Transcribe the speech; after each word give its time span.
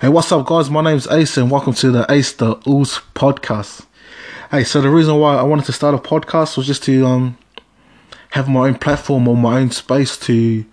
Hey, 0.00 0.10
what's 0.10 0.30
up, 0.30 0.46
guys? 0.46 0.70
My 0.70 0.80
name's 0.80 1.08
Ace, 1.08 1.36
and 1.36 1.50
welcome 1.50 1.72
to 1.74 1.90
the 1.90 2.06
Ace 2.08 2.30
the 2.32 2.54
Ooze 2.68 3.00
podcast. 3.16 3.84
Hey, 4.48 4.62
so 4.62 4.80
the 4.80 4.90
reason 4.90 5.18
why 5.18 5.34
I 5.34 5.42
wanted 5.42 5.64
to 5.64 5.72
start 5.72 5.92
a 5.92 5.98
podcast 5.98 6.56
was 6.56 6.68
just 6.68 6.84
to 6.84 7.04
um 7.04 7.36
have 8.30 8.48
my 8.48 8.68
own 8.68 8.76
platform 8.76 9.26
or 9.26 9.36
my 9.36 9.58
own 9.58 9.72
space 9.72 10.16
to 10.18 10.64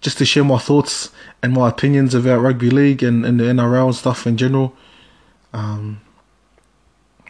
just 0.00 0.18
to 0.18 0.24
share 0.24 0.42
my 0.42 0.58
thoughts 0.58 1.12
and 1.44 1.52
my 1.52 1.68
opinions 1.68 2.12
about 2.12 2.40
rugby 2.40 2.70
league 2.70 3.04
and, 3.04 3.24
and 3.24 3.38
the 3.38 3.44
NRL 3.44 3.86
and 3.86 3.94
stuff 3.94 4.26
in 4.26 4.36
general. 4.36 4.74
Um, 5.52 6.00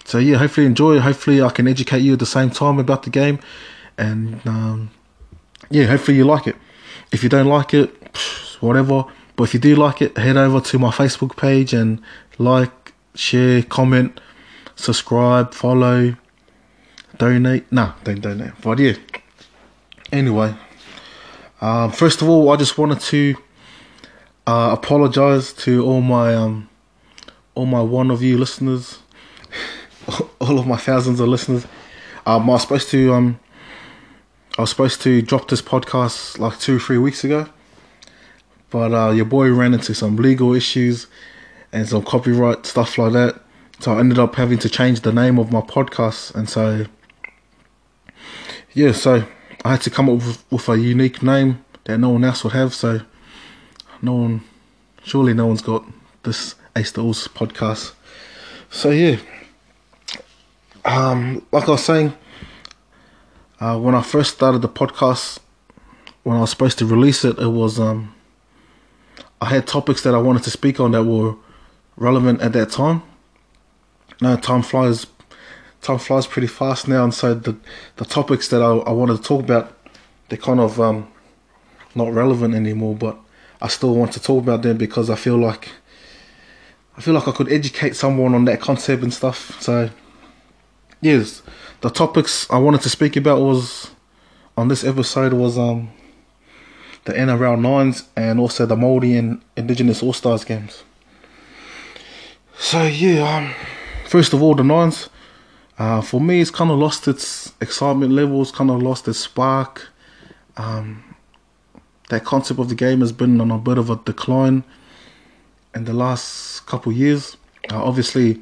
so 0.06 0.16
yeah, 0.16 0.38
hopefully 0.38 0.66
enjoy. 0.66 1.00
Hopefully 1.00 1.42
I 1.42 1.50
can 1.50 1.68
educate 1.68 2.00
you 2.00 2.14
at 2.14 2.18
the 2.18 2.24
same 2.24 2.48
time 2.48 2.78
about 2.78 3.02
the 3.02 3.10
game, 3.10 3.40
and 3.98 4.40
um, 4.46 4.90
yeah, 5.68 5.84
hopefully 5.84 6.16
you 6.16 6.24
like 6.24 6.46
it. 6.46 6.56
If 7.12 7.22
you 7.22 7.28
don't 7.28 7.48
like 7.48 7.74
it, 7.74 7.90
whatever. 8.60 9.04
But 9.36 9.44
if 9.44 9.54
you 9.54 9.60
do 9.60 9.74
like 9.74 10.00
it, 10.00 10.16
head 10.16 10.36
over 10.36 10.60
to 10.60 10.78
my 10.78 10.90
Facebook 10.90 11.36
page 11.36 11.72
and 11.74 12.00
like, 12.38 12.92
share, 13.14 13.62
comment, 13.62 14.20
subscribe, 14.76 15.52
follow, 15.52 16.16
donate. 17.18 17.70
No, 17.72 17.94
don't 18.04 18.20
donate. 18.20 18.52
But 18.62 18.78
yeah. 18.78 18.94
Anyway, 20.12 20.54
um, 21.60 21.90
first 21.90 22.22
of 22.22 22.28
all, 22.28 22.50
I 22.50 22.56
just 22.56 22.78
wanted 22.78 23.00
to 23.00 23.34
uh, 24.46 24.70
apologize 24.72 25.52
to 25.54 25.84
all 25.84 26.00
my 26.00 26.34
um, 26.34 26.68
all 27.56 27.66
my 27.66 27.80
one 27.82 28.10
of 28.12 28.22
you 28.22 28.38
listeners, 28.38 28.98
all 30.40 30.58
of 30.58 30.66
my 30.66 30.76
thousands 30.76 31.18
of 31.18 31.26
listeners. 31.26 31.66
Um, 32.26 32.48
I 32.48 32.52
was 32.52 32.62
supposed 32.62 32.90
to 32.90 33.12
um, 33.12 33.40
I 34.56 34.62
was 34.62 34.70
supposed 34.70 35.02
to 35.02 35.20
drop 35.22 35.48
this 35.48 35.62
podcast 35.62 36.38
like 36.38 36.60
two 36.60 36.76
or 36.76 36.80
three 36.80 36.98
weeks 36.98 37.24
ago 37.24 37.48
but 38.74 38.92
uh, 38.92 39.12
your 39.12 39.24
boy 39.24 39.52
ran 39.52 39.72
into 39.72 39.94
some 39.94 40.16
legal 40.16 40.52
issues 40.52 41.06
and 41.70 41.88
some 41.88 42.02
copyright 42.02 42.66
stuff 42.66 42.98
like 42.98 43.12
that. 43.12 43.40
So 43.78 43.92
I 43.92 44.00
ended 44.00 44.18
up 44.18 44.34
having 44.34 44.58
to 44.58 44.68
change 44.68 45.02
the 45.02 45.12
name 45.12 45.38
of 45.38 45.52
my 45.52 45.60
podcast, 45.60 46.34
and 46.34 46.48
so 46.48 46.84
yeah, 48.72 48.90
so 48.90 49.24
I 49.64 49.70
had 49.70 49.82
to 49.82 49.90
come 49.90 50.08
up 50.08 50.16
with, 50.16 50.44
with 50.50 50.68
a 50.68 50.76
unique 50.76 51.22
name 51.22 51.64
that 51.84 51.98
no 51.98 52.08
one 52.08 52.24
else 52.24 52.42
would 52.42 52.54
have. 52.54 52.74
So 52.74 53.02
no 54.02 54.14
one, 54.14 54.42
surely 55.04 55.34
no 55.34 55.46
one's 55.46 55.62
got 55.62 55.84
this 56.24 56.56
Ace 56.74 56.90
the 56.90 57.04
Ooze 57.04 57.28
podcast. 57.28 57.92
So 58.70 58.90
yeah, 58.90 59.18
um, 60.84 61.46
like 61.52 61.68
I 61.68 61.70
was 61.70 61.84
saying, 61.84 62.12
uh, 63.60 63.78
when 63.78 63.94
I 63.94 64.02
first 64.02 64.34
started 64.34 64.62
the 64.62 64.68
podcast, 64.68 65.38
when 66.24 66.36
I 66.36 66.40
was 66.40 66.50
supposed 66.50 66.78
to 66.78 66.86
release 66.86 67.24
it, 67.24 67.38
it 67.38 67.46
was 67.46 67.78
um 67.78 68.12
I 69.40 69.46
had 69.46 69.66
topics 69.66 70.02
that 70.02 70.14
I 70.14 70.18
wanted 70.18 70.42
to 70.44 70.50
speak 70.50 70.80
on 70.80 70.92
that 70.92 71.04
were 71.04 71.36
relevant 71.96 72.40
at 72.40 72.52
that 72.52 72.70
time. 72.70 73.02
Now 74.20 74.36
time 74.36 74.62
flies, 74.62 75.06
time 75.82 75.98
flies 75.98 76.26
pretty 76.26 76.46
fast 76.46 76.88
now, 76.88 77.04
and 77.04 77.12
so 77.12 77.34
the 77.34 77.56
the 77.96 78.04
topics 78.04 78.48
that 78.48 78.62
I, 78.62 78.70
I 78.70 78.92
wanted 78.92 79.18
to 79.18 79.22
talk 79.22 79.40
about, 79.42 79.76
they're 80.28 80.38
kind 80.38 80.60
of 80.60 80.80
um, 80.80 81.08
not 81.94 82.12
relevant 82.12 82.54
anymore. 82.54 82.94
But 82.94 83.18
I 83.60 83.68
still 83.68 83.94
want 83.94 84.12
to 84.12 84.20
talk 84.20 84.42
about 84.42 84.62
them 84.62 84.76
because 84.76 85.10
I 85.10 85.16
feel 85.16 85.36
like 85.36 85.70
I 86.96 87.00
feel 87.00 87.14
like 87.14 87.26
I 87.26 87.32
could 87.32 87.50
educate 87.50 87.96
someone 87.96 88.34
on 88.34 88.44
that 88.44 88.60
concept 88.60 89.02
and 89.02 89.12
stuff. 89.12 89.60
So 89.60 89.90
yes, 91.00 91.42
the 91.80 91.90
topics 91.90 92.48
I 92.50 92.58
wanted 92.58 92.82
to 92.82 92.88
speak 92.88 93.16
about 93.16 93.40
was 93.40 93.90
on 94.56 94.68
this 94.68 94.84
episode 94.84 95.32
was 95.32 95.58
um 95.58 95.90
the 97.04 97.12
NRL 97.12 97.60
Nines, 97.60 98.04
and 98.16 98.40
also 98.40 98.66
the 98.66 98.76
Māori 98.76 99.18
and 99.18 99.42
Indigenous 99.56 100.02
All 100.02 100.12
Stars 100.12 100.44
games. 100.44 100.84
So 102.58 102.84
yeah, 102.84 103.36
um, 103.36 103.54
first 104.06 104.32
of 104.32 104.42
all, 104.42 104.54
the 104.54 104.64
Nines. 104.64 105.08
Uh, 105.76 106.00
for 106.00 106.20
me, 106.20 106.40
it's 106.40 106.52
kind 106.52 106.70
of 106.70 106.78
lost 106.78 107.08
its 107.08 107.52
excitement 107.60 108.12
levels, 108.12 108.52
kind 108.52 108.70
of 108.70 108.80
lost 108.80 109.08
its 109.08 109.18
spark. 109.18 109.88
Um, 110.56 111.16
that 112.10 112.24
concept 112.24 112.60
of 112.60 112.68
the 112.68 112.74
game 112.74 113.00
has 113.00 113.12
been 113.12 113.40
on 113.40 113.50
a 113.50 113.58
bit 113.58 113.76
of 113.76 113.90
a 113.90 113.96
decline 113.96 114.62
in 115.74 115.84
the 115.84 115.92
last 115.92 116.66
couple 116.66 116.92
of 116.92 116.98
years. 116.98 117.36
Uh, 117.72 117.82
obviously, 117.82 118.40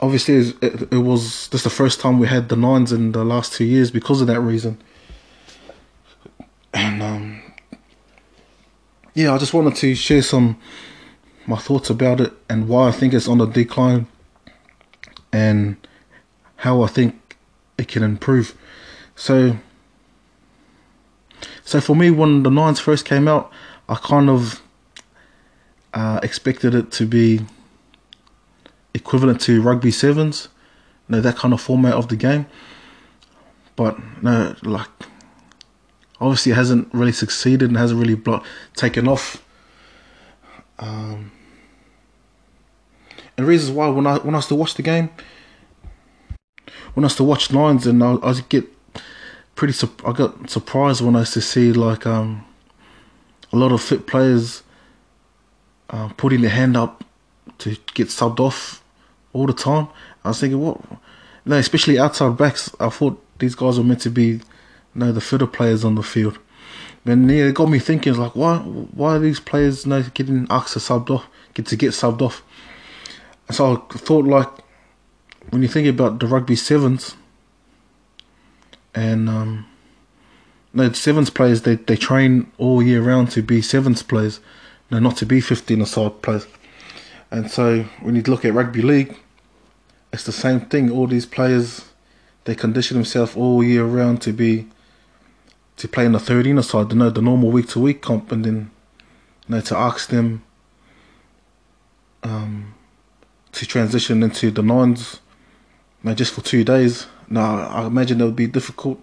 obviously, 0.00 0.54
it, 0.60 0.92
it 0.92 0.98
was 0.98 1.48
just 1.48 1.64
the 1.64 1.70
first 1.70 2.00
time 2.00 2.18
we 2.18 2.26
had 2.26 2.48
the 2.48 2.56
nines 2.56 2.92
in 2.92 3.12
the 3.12 3.24
last 3.24 3.54
two 3.54 3.64
years 3.64 3.90
because 3.90 4.20
of 4.20 4.26
that 4.26 4.40
reason. 4.40 4.80
And 6.72 7.02
um, 7.02 7.42
yeah, 9.14 9.34
I 9.34 9.38
just 9.38 9.54
wanted 9.54 9.76
to 9.76 9.94
share 9.94 10.22
some 10.22 10.58
my 11.46 11.56
thoughts 11.56 11.90
about 11.90 12.20
it 12.20 12.32
and 12.48 12.68
why 12.68 12.88
I 12.88 12.92
think 12.92 13.12
it's 13.12 13.26
on 13.26 13.38
the 13.38 13.46
decline 13.46 14.06
and 15.32 15.76
how 16.56 16.82
I 16.82 16.86
think 16.86 17.36
it 17.76 17.88
can 17.88 18.02
improve. 18.02 18.56
So, 19.16 19.56
so 21.64 21.80
for 21.80 21.96
me, 21.96 22.10
when 22.10 22.42
the 22.42 22.50
nines 22.50 22.78
first 22.78 23.04
came 23.04 23.26
out, 23.26 23.50
I 23.88 23.96
kind 23.96 24.30
of 24.30 24.62
uh, 25.92 26.20
expected 26.22 26.74
it 26.74 26.92
to 26.92 27.06
be 27.06 27.40
equivalent 28.94 29.40
to 29.42 29.62
rugby 29.62 29.90
sevens, 29.90 30.48
you 31.08 31.16
know, 31.16 31.20
that 31.20 31.36
kind 31.36 31.52
of 31.54 31.60
format 31.60 31.94
of 31.94 32.08
the 32.08 32.16
game. 32.16 32.46
But 33.76 33.98
no, 34.22 34.54
like 34.62 34.88
obviously 36.20 36.52
it 36.52 36.56
hasn't 36.56 36.88
really 36.92 37.12
succeeded 37.12 37.68
and 37.68 37.76
hasn't 37.76 37.98
really 37.98 38.14
blo- 38.14 38.42
taken 38.74 39.08
off. 39.08 39.42
Um, 40.78 41.32
and 43.36 43.46
reasons 43.46 43.70
why 43.76 43.88
when 43.88 44.06
I 44.06 44.18
when 44.18 44.34
I 44.34 44.38
used 44.38 44.48
to 44.48 44.54
watch 44.54 44.74
the 44.74 44.82
game, 44.82 45.10
when 46.94 47.04
I 47.04 47.06
used 47.06 47.16
to 47.18 47.24
watch 47.24 47.52
Lions, 47.52 47.86
and 47.86 48.02
I, 48.02 48.16
I 48.22 48.34
get 48.48 48.66
pretty 49.54 49.74
I 50.04 50.12
got 50.12 50.50
surprised 50.50 51.00
when 51.00 51.16
I 51.16 51.20
used 51.20 51.34
to 51.34 51.40
see 51.40 51.72
like 51.72 52.06
um, 52.06 52.44
a 53.52 53.56
lot 53.56 53.72
of 53.72 53.80
fit 53.80 54.06
players 54.06 54.62
uh, 55.90 56.08
putting 56.16 56.40
their 56.40 56.50
hand 56.50 56.76
up 56.76 57.04
to 57.58 57.76
get 57.94 58.08
subbed 58.08 58.40
off 58.40 58.82
all 59.32 59.46
the 59.46 59.52
time. 59.52 59.88
I 60.24 60.28
was 60.28 60.40
thinking, 60.40 60.60
what? 60.60 60.80
No, 61.44 61.56
especially 61.56 61.98
outside 61.98 62.36
backs. 62.36 62.70
I 62.78 62.90
thought 62.90 63.22
these 63.38 63.54
guys 63.54 63.78
were 63.78 63.84
meant 63.84 64.00
to 64.02 64.10
be 64.10 64.40
know 64.94 65.12
the 65.12 65.20
fitter 65.20 65.46
players 65.46 65.84
on 65.84 65.94
the 65.94 66.02
field. 66.02 66.38
Then 67.04 67.28
yeah, 67.28 67.44
it 67.44 67.54
got 67.54 67.70
me 67.70 67.78
thinking 67.78 68.14
like 68.14 68.36
why 68.36 68.58
why 68.58 69.16
are 69.16 69.18
these 69.18 69.40
players 69.40 69.86
know, 69.86 70.02
getting 70.14 70.46
asked 70.50 70.74
to 70.74 70.78
subbed 70.78 71.10
off 71.10 71.26
get 71.54 71.66
to 71.66 71.76
get 71.76 71.90
subbed 71.90 72.20
off? 72.20 72.42
And 73.48 73.56
so 73.56 73.86
I 73.90 73.98
thought 73.98 74.26
like 74.26 74.48
when 75.50 75.62
you 75.62 75.68
think 75.68 75.88
about 75.88 76.20
the 76.20 76.26
rugby 76.26 76.56
sevens 76.56 77.16
and 78.94 79.28
um 79.28 79.66
no 80.72 80.92
sevens 80.92 81.30
players 81.30 81.62
they, 81.62 81.76
they 81.76 81.96
train 81.96 82.50
all 82.58 82.82
year 82.82 83.02
round 83.02 83.30
to 83.32 83.42
be 83.42 83.62
sevens 83.62 84.02
players, 84.02 84.40
no 84.90 84.98
not 84.98 85.16
to 85.18 85.26
be 85.26 85.40
fifteen 85.40 85.80
aside 85.80 86.22
players. 86.22 86.46
And 87.30 87.50
so 87.50 87.84
when 88.02 88.16
you 88.16 88.22
look 88.22 88.44
at 88.44 88.52
rugby 88.52 88.82
league, 88.82 89.16
it's 90.12 90.24
the 90.24 90.32
same 90.32 90.60
thing. 90.60 90.90
All 90.90 91.06
these 91.06 91.26
players 91.26 91.86
they 92.44 92.54
condition 92.54 92.96
themselves 92.96 93.36
all 93.36 93.62
year 93.62 93.84
round 93.84 94.20
to 94.22 94.32
be 94.32 94.66
to 95.80 95.88
play 95.88 96.04
in 96.04 96.12
the 96.12 96.20
13 96.20 96.62
side, 96.62 96.92
you 96.92 96.98
know, 96.98 97.08
the 97.08 97.22
normal 97.22 97.50
week 97.50 97.68
to 97.68 97.80
week 97.80 98.02
comp, 98.02 98.30
and 98.30 98.44
then 98.44 98.70
you 99.48 99.54
know 99.54 99.60
to 99.62 99.76
ask 99.76 100.10
them 100.10 100.42
um, 102.22 102.74
to 103.52 103.64
transition 103.64 104.22
into 104.22 104.50
the 104.50 104.62
nines, 104.62 105.20
you 106.02 106.10
know, 106.10 106.14
just 106.14 106.34
for 106.34 106.42
two 106.42 106.64
days. 106.64 107.06
Now 107.28 107.66
I 107.68 107.86
imagine 107.86 108.20
it 108.20 108.24
would 108.24 108.36
be 108.36 108.46
difficult. 108.46 109.02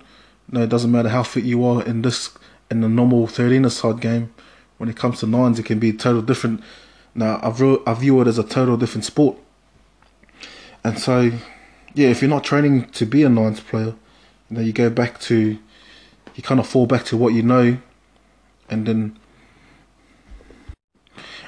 You 0.51 0.59
know, 0.59 0.63
it 0.65 0.69
doesn't 0.69 0.91
matter 0.91 1.09
how 1.09 1.23
fit 1.23 1.45
you 1.45 1.65
are 1.65 1.83
in 1.83 2.03
this 2.03 2.37
in 2.69 2.81
the 2.81 2.89
normal 2.89 3.25
13 3.25 3.67
side 3.71 3.99
game. 3.99 4.31
When 4.77 4.87
it 4.87 4.95
comes 4.95 5.19
to 5.21 5.27
nines, 5.27 5.57
it 5.57 5.65
can 5.65 5.79
be 5.79 5.91
total 5.91 6.21
different. 6.21 6.61
Now 7.15 7.39
I 7.41 7.49
view 7.49 7.81
I 7.87 7.95
view 7.95 8.21
it 8.21 8.27
as 8.27 8.37
a 8.37 8.43
total 8.43 8.77
different 8.77 9.03
sport, 9.03 9.35
and 10.83 10.99
so 10.99 11.31
yeah, 11.95 12.09
if 12.09 12.21
you're 12.21 12.29
not 12.29 12.43
training 12.43 12.85
to 12.91 13.07
be 13.07 13.23
a 13.23 13.29
nines 13.29 13.61
player, 13.61 13.95
you 14.51 14.57
know, 14.57 14.61
you 14.61 14.73
go 14.73 14.91
back 14.91 15.19
to 15.21 15.57
you 16.37 16.43
kind 16.43 16.59
of 16.59 16.67
fall 16.67 16.85
back 16.85 17.03
to 17.05 17.17
what 17.17 17.33
you 17.33 17.41
know, 17.41 17.79
and 18.69 18.85
then 18.85 19.17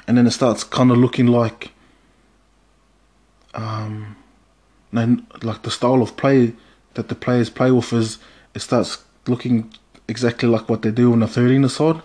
and 0.06 0.18
then 0.18 0.26
it 0.26 0.32
starts 0.32 0.64
kind 0.64 0.90
of 0.90 0.98
looking 0.98 1.28
like 1.28 1.70
um, 3.54 4.16
then 4.92 5.26
like 5.42 5.62
the 5.62 5.70
style 5.70 6.02
of 6.02 6.16
play 6.16 6.54
that 6.94 7.08
the 7.08 7.14
players 7.14 7.48
play 7.48 7.70
with 7.70 7.92
is 7.92 8.18
it 8.52 8.60
starts 8.60 9.04
looking 9.28 9.72
exactly 10.08 10.48
like 10.48 10.68
what 10.68 10.82
they 10.82 10.90
do 10.90 11.12
on 11.12 11.20
the 11.20 11.28
13 11.28 11.68
side. 11.68 12.02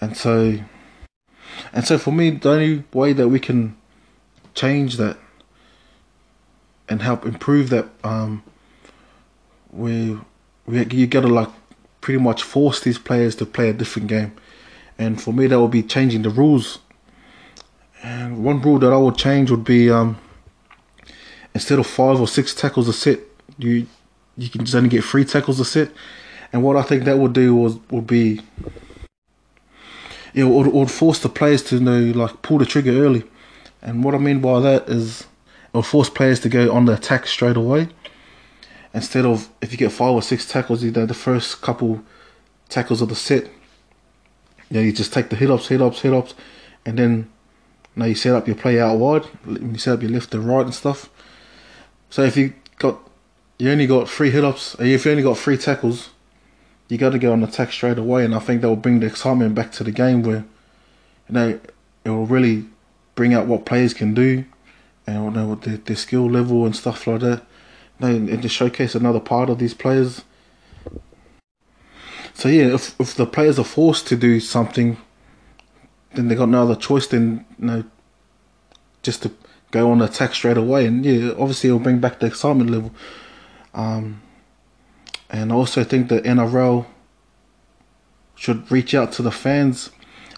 And 0.00 0.16
so 0.16 0.58
and 1.72 1.86
so 1.86 1.98
for 1.98 2.10
me 2.10 2.30
the 2.30 2.50
only 2.50 2.84
way 2.92 3.12
that 3.12 3.28
we 3.28 3.38
can 3.38 3.76
change 4.54 4.96
that 4.96 5.16
and 6.88 7.02
help 7.02 7.24
improve 7.24 7.70
that 7.70 7.86
um 8.02 8.42
we 9.70 10.14
we 10.14 10.18
you 10.72 11.06
gotta 11.06 11.28
like 11.28 11.48
pretty 12.00 12.20
much 12.20 12.42
force 12.42 12.80
these 12.80 12.98
players 12.98 13.34
to 13.36 13.46
play 13.46 13.68
a 13.68 13.72
different 13.72 14.08
game, 14.08 14.32
and 14.98 15.20
for 15.20 15.32
me 15.32 15.46
that 15.46 15.60
would 15.60 15.70
be 15.70 15.82
changing 15.82 16.22
the 16.22 16.30
rules. 16.30 16.78
And 18.02 18.42
one 18.42 18.62
rule 18.62 18.78
that 18.78 18.92
I 18.92 18.96
would 18.96 19.16
change 19.16 19.50
would 19.50 19.64
be 19.64 19.90
um, 19.90 20.18
instead 21.54 21.78
of 21.78 21.86
five 21.86 22.20
or 22.20 22.28
six 22.28 22.54
tackles 22.54 22.88
a 22.88 22.92
set, 22.92 23.20
you 23.58 23.86
you 24.36 24.48
can 24.48 24.64
just 24.64 24.74
only 24.74 24.88
get 24.88 25.04
three 25.04 25.24
tackles 25.24 25.60
a 25.60 25.64
set. 25.64 25.90
And 26.52 26.62
what 26.62 26.76
I 26.76 26.82
think 26.82 27.04
that 27.04 27.18
would 27.18 27.32
do 27.32 27.54
was 27.54 27.78
would 27.90 28.06
be 28.06 28.40
it 30.34 30.44
would, 30.44 30.68
it 30.68 30.72
would 30.72 30.90
force 30.90 31.18
the 31.18 31.28
players 31.28 31.62
to 31.64 31.76
you 31.76 31.82
know 31.82 32.00
like 32.18 32.42
pull 32.42 32.58
the 32.58 32.66
trigger 32.66 32.92
early. 32.92 33.24
And 33.82 34.04
what 34.04 34.14
I 34.14 34.18
mean 34.18 34.40
by 34.40 34.60
that 34.60 34.88
is 34.88 35.22
it 35.22 35.26
will 35.72 35.82
force 35.82 36.10
players 36.10 36.40
to 36.40 36.48
go 36.48 36.72
on 36.72 36.86
the 36.86 36.94
attack 36.94 37.26
straight 37.26 37.56
away. 37.56 37.88
Instead 38.92 39.24
of 39.24 39.48
if 39.60 39.72
you 39.72 39.78
get 39.78 39.92
five 39.92 40.12
or 40.12 40.22
six 40.22 40.48
tackles, 40.48 40.82
you 40.82 40.90
know 40.90 41.06
the 41.06 41.14
first 41.14 41.60
couple 41.62 42.02
tackles 42.68 43.00
of 43.00 43.08
the 43.08 43.14
set, 43.14 43.44
you 44.68 44.76
know, 44.76 44.80
you 44.80 44.92
just 44.92 45.12
take 45.12 45.30
the 45.30 45.36
hit 45.36 45.50
ups, 45.50 45.68
hit 45.68 45.82
ups, 45.82 46.00
hit 46.00 46.12
ups, 46.12 46.34
and 46.86 46.98
then 46.98 47.30
now 47.96 48.04
you 48.04 48.14
set 48.14 48.34
up 48.34 48.46
your 48.46 48.56
play 48.56 48.80
out 48.80 48.98
wide. 48.98 49.24
You 49.46 49.76
set 49.78 49.94
up 49.94 50.02
your 50.02 50.12
left 50.12 50.34
and 50.34 50.46
right 50.46 50.64
and 50.64 50.74
stuff. 50.74 51.10
So 52.08 52.22
if 52.22 52.36
you 52.36 52.54
got 52.78 52.98
you 53.58 53.70
only 53.70 53.86
got 53.86 54.08
three 54.08 54.30
hit 54.30 54.44
ups, 54.44 54.74
if 54.78 55.04
you 55.04 55.10
only 55.10 55.22
got 55.22 55.38
three 55.38 55.56
tackles, 55.56 56.10
you 56.88 56.98
got 56.98 57.10
to 57.10 57.18
go 57.18 57.32
on 57.32 57.42
attack 57.42 57.72
straight 57.72 57.98
away, 57.98 58.24
and 58.24 58.34
I 58.34 58.38
think 58.38 58.62
that 58.62 58.68
will 58.68 58.76
bring 58.76 59.00
the 59.00 59.06
excitement 59.06 59.54
back 59.54 59.70
to 59.72 59.84
the 59.84 59.92
game 59.92 60.22
where 60.22 60.44
you 61.28 61.34
know 61.34 61.60
it 62.04 62.10
will 62.10 62.26
really 62.26 62.66
bring 63.14 63.34
out 63.34 63.46
what 63.46 63.66
players 63.66 63.92
can 63.92 64.14
do 64.14 64.44
and 65.06 65.24
you 65.24 65.30
know 65.30 65.46
what 65.48 65.62
their, 65.62 65.76
their 65.76 65.96
skill 65.96 66.30
level 66.30 66.64
and 66.64 66.74
stuff 66.74 67.06
like 67.06 67.20
that. 67.20 67.42
And 68.00 68.40
just 68.40 68.54
showcase 68.54 68.94
another 68.94 69.20
part 69.20 69.50
of 69.50 69.58
these 69.58 69.74
players. 69.74 70.24
So 72.32 72.48
yeah, 72.48 72.74
if 72.74 72.98
if 72.98 73.14
the 73.14 73.26
players 73.26 73.58
are 73.58 73.64
forced 73.64 74.06
to 74.08 74.16
do 74.16 74.40
something, 74.40 74.96
then 76.14 76.28
they 76.28 76.34
got 76.34 76.48
no 76.48 76.62
other 76.62 76.76
choice 76.76 77.06
than 77.06 77.44
you 77.58 77.66
know 77.66 77.84
just 79.02 79.22
to 79.22 79.32
go 79.70 79.90
on 79.90 80.00
attack 80.00 80.34
straight 80.34 80.56
away, 80.56 80.86
and 80.86 81.04
yeah, 81.04 81.32
obviously 81.32 81.68
it'll 81.68 81.80
bring 81.80 82.00
back 82.00 82.20
the 82.20 82.26
excitement 82.26 82.70
level. 82.70 82.92
Um, 83.74 84.22
and 85.28 85.52
I 85.52 85.54
also 85.54 85.84
think 85.84 86.08
the 86.08 86.20
NRL 86.22 86.86
should 88.34 88.70
reach 88.72 88.94
out 88.94 89.12
to 89.12 89.22
the 89.22 89.30
fans 89.30 89.90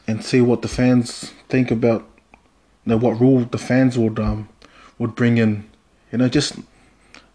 and 0.06 0.24
see 0.24 0.40
what 0.40 0.62
the 0.62 0.68
fans 0.68 1.32
think 1.48 1.70
about 1.70 2.06
you 2.84 2.90
know, 2.90 2.96
what 2.96 3.20
rule 3.20 3.44
the 3.44 3.58
fans 3.58 3.96
would 3.96 4.18
um 4.18 4.48
would 4.98 5.14
bring 5.14 5.38
in. 5.38 5.70
You 6.10 6.18
know, 6.18 6.28
just 6.28 6.56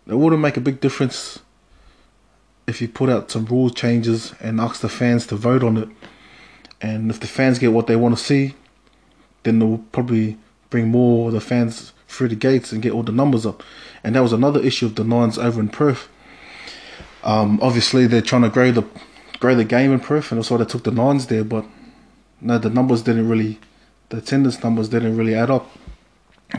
it 0.08 0.16
wouldn't 0.16 0.42
make 0.42 0.58
a 0.58 0.62
big 0.62 0.80
difference 0.80 1.40
if 2.68 2.82
you 2.82 2.88
put 2.88 3.10
out 3.10 3.32
some 3.32 3.46
rule 3.46 3.70
changes 3.70 4.34
and 4.40 4.60
ask 4.60 4.82
the 4.82 4.90
fans 4.90 5.26
to 5.28 5.36
vote 5.36 5.64
on 5.64 5.78
it. 5.78 5.90
And 6.82 7.10
if 7.10 7.20
the 7.20 7.28
fans 7.28 7.60
get 7.60 7.72
what 7.72 7.88
they 7.88 7.96
want 7.96 8.18
to 8.18 8.24
see, 8.24 8.56
then 9.44 9.60
they'll 9.60 9.84
probably 9.92 10.38
bring 10.70 10.90
more 10.90 11.28
of 11.28 11.34
the 11.34 11.42
fans 11.42 11.94
through 12.08 12.28
the 12.28 12.36
gates 12.36 12.72
and 12.72 12.82
get 12.82 12.92
all 12.92 13.04
the 13.04 13.12
numbers 13.12 13.46
up. 13.46 13.64
And 14.04 14.16
that 14.16 14.22
was 14.22 14.34
another 14.34 14.62
issue 14.62 14.86
of 14.86 14.96
the 14.96 15.04
Nines 15.04 15.38
over 15.38 15.60
in 15.60 15.70
Perth. 15.70 16.10
Um, 17.24 17.60
obviously, 17.62 18.08
they're 18.08 18.22
trying 18.22 18.44
to 18.44 18.50
grow 18.50 18.72
the 18.72 18.86
grow 19.40 19.54
the 19.54 19.64
game 19.64 19.92
in 19.92 20.00
Perth, 20.00 20.32
and 20.32 20.40
that's 20.40 20.50
why 20.50 20.58
they 20.58 20.66
took 20.66 20.84
the 20.84 20.92
Nines 20.92 21.28
there. 21.28 21.44
But 21.44 21.66
no, 22.42 22.58
the 22.58 22.70
numbers 22.70 23.02
didn't 23.02 23.28
really, 23.28 23.60
the 24.10 24.18
attendance 24.18 24.64
numbers 24.64 24.90
didn't 24.90 25.18
really 25.18 25.36
add 25.36 25.50
up. 25.50 25.70